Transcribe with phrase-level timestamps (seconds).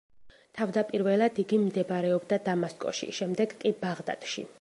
[0.59, 4.47] თავდაპირველად იგი მდებარეობდა დამასკოში, შემდეგ კი ბაღდადში.